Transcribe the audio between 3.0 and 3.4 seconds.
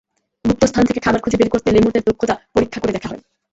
হয়।